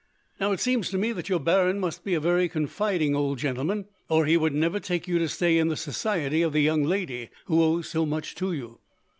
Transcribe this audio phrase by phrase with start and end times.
[0.39, 3.85] Now, it seems to me that your baron must be a very confiding old gentleman,
[4.09, 7.29] or he would never take you to stay in the society of the young lady
[7.45, 8.79] who owes so much to you.